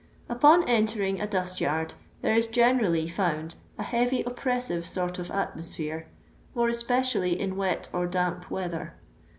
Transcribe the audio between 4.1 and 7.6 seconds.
oppressive s« rt of atmosphere, more especially in